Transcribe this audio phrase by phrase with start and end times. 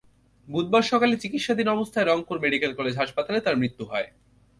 [0.47, 4.07] বুধবার সকালে চিকিৎসাধীন অবস্থায় রংপুর মেডিকেল কলেজ হাসপাতালে তাঁর মৃত্যু হয়।